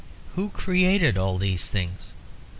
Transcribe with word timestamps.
Who 0.33 0.49
created 0.49 1.15
all 1.15 1.37
these 1.37 1.69
things? 1.69 2.13